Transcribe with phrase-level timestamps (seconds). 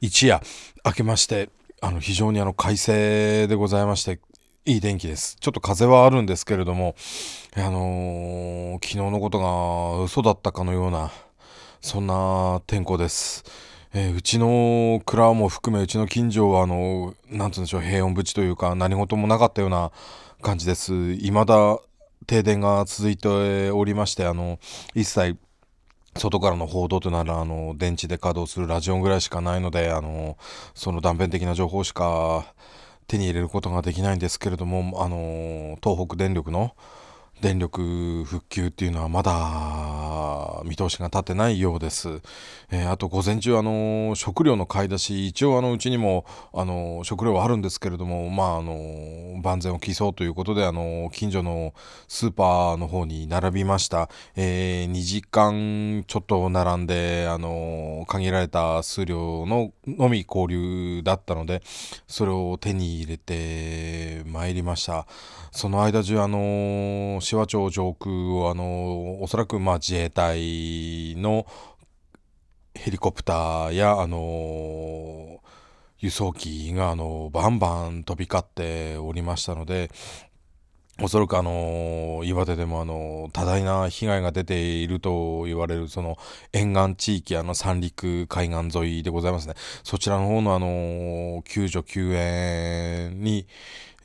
[0.00, 0.40] 一夜
[0.84, 1.50] 明けまして
[1.82, 4.18] あの非常にあの快晴でございまして
[4.64, 5.36] いい天気です。
[5.40, 6.94] ちょっと風はあるんですけれども、
[7.54, 11.10] あのー、昨日のことが嘘だったかのような、
[11.80, 13.44] そんな天候です。
[13.92, 19.90] えー、うちの蔵も含めうちの近所はあのなんつうんでしょう平穏無事というか何事もなかったような
[20.40, 21.78] 感じです未だ
[22.26, 24.60] 停電が続いておりましてあの
[24.94, 25.36] 一切
[26.16, 30.36] 外からの報道とならあの電池で稼働するラジオぐらいしかないのであの
[30.74, 32.52] その断片的な情報しか
[33.06, 36.74] 手に入れることができないんですけれどもあの東北電力の
[37.40, 39.32] 電力復旧っていうのはまだ
[40.64, 42.20] 見通しが立ってないようです。
[42.70, 51.74] えー、あと午前中あの食料の買い出し一応あのうちにもあの食料はあるんですけれどもまああの万全を期そうということであの近所の
[52.08, 54.08] スーパーの方に並びました。
[54.36, 61.62] え、2時間ちょっと並んであの限られた数量ののみ交流だったので
[62.06, 65.06] それを手に入れてまいりました。
[65.52, 70.49] その間中あの紫波町上空をあのおそらくまあ自衛隊
[71.18, 71.46] の
[72.74, 75.40] ヘリコプターやあの
[75.98, 79.90] 輸送機があのバンバン飛び交っておりましたので
[81.02, 86.18] おそらくあの岩手でもあの多大な被害が出ていると言われるその
[86.52, 89.54] 沿岸地域あの三陸海岸沿いでございますね。
[89.82, 93.46] そちらの方のあの救助救援に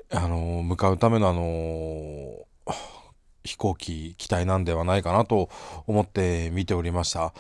[0.10, 2.46] あの向かうためのあの
[3.46, 5.50] 飛行機機体なんではないかなと
[5.88, 7.34] 思って見ておりました。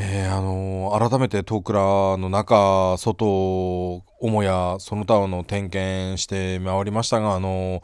[0.00, 1.80] えー、あのー、改めてトークラ
[2.16, 7.82] の中外母やその他の点検して回りましたが、あのー、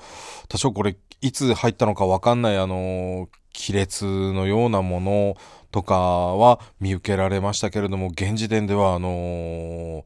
[0.48, 5.36] 多少これいつ入ったのか分かんない、あの亀裂のようなもの
[5.72, 10.04] とかは見受けられましたけれども現時点ではあの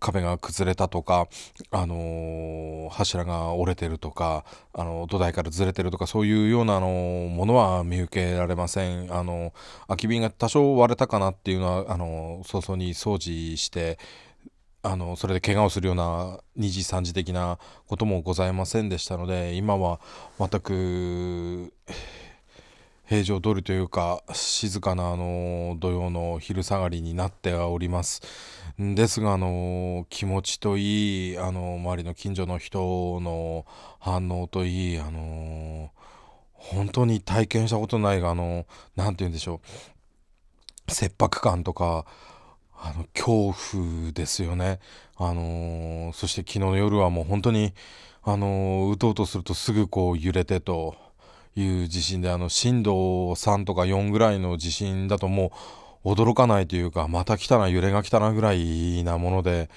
[0.00, 1.28] 壁が崩れたとか、
[1.70, 9.14] あのー、柱が折れてるとか、あの土台からずれてるとかそういうような、あのー、ものは見受けられません。
[9.14, 9.52] あの
[9.86, 13.98] 空き瓶が多少割れたかなっていうのはあの早々に掃除して
[14.82, 20.00] あのそれで怪我をするような2次3次的なこともございませんでしたので今は
[20.38, 21.72] 全く
[23.10, 28.22] 平常通りというか静かなあの土曜の昼下がりになっております。
[28.78, 33.66] ですがあの気持ちといいあの周りの近所の人の
[33.98, 35.90] 反応といいあの
[36.52, 39.60] 本当に体験したことないがあの何て言うんでしょ
[40.86, 40.92] う。
[40.92, 42.06] 切迫感とか
[42.80, 44.78] あの恐怖ですよね。
[45.16, 47.74] あのそして昨日の夜はもう本当に
[48.22, 51.09] あのうとうとするとすぐこう揺れてと。
[51.56, 52.92] いう地震であの震度
[53.32, 55.52] 3とか4ぐらいの地震だとも
[56.04, 59.68] う驚かないというかまた来たな揺れが来たなぐらいなもので、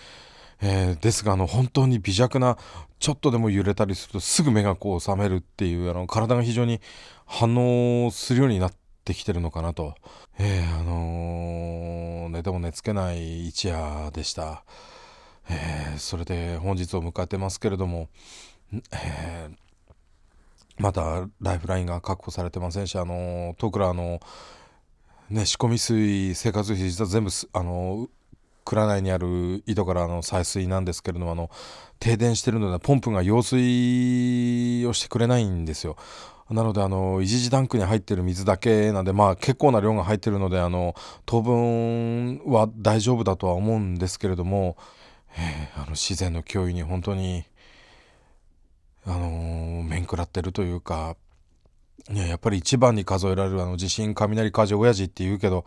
[0.62, 2.58] えー、ですがあの本当に微弱な
[3.00, 6.80] ちょっとでも揺れたりするとすぐ目がこう覚めるっていうあの体が非常に
[7.26, 7.56] 反
[8.06, 8.74] 応するようになっ
[9.04, 9.96] てきてるのかなと、
[10.40, 14.64] えー、あのー、寝ても寝つけない一夜でした。
[15.50, 18.08] えー、それで本日を迎えてますけれども、
[18.74, 19.56] えー、
[20.78, 24.20] まだライフラインが確保されてませんしあのトクラの
[25.30, 28.08] ね仕込み水生活費実は全部あの
[28.66, 31.50] 蔵内にある井戸からの採水なんですけれどもあの
[32.00, 35.96] 停電してるのでポンプが揚水をしてくれないんですよ。
[36.50, 40.94] なのであの一時タンクに入ってる水だけなんでまあ結構な量が入ってるのであの
[41.26, 44.78] 当分は大丈夫だとは思うんですけれども、
[45.38, 47.46] えー、あの自然の脅威に本当に、
[50.14, 51.18] 食らってるというか
[52.12, 55.66] いやっぱり一番に数えられるあの地震雷火事親父って言うけど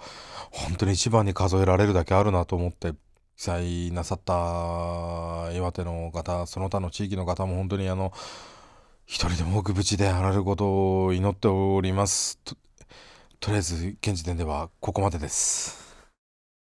[0.52, 2.92] 本当に一番に数えられるだけあるなと思って
[3.36, 8.12] 被災なさった岩手の方その他の地域の方も本当にあの
[9.04, 12.56] 一人でも多く無事であられることを祈っておりますと
[13.40, 15.85] とりあえず現時点ではここまでです。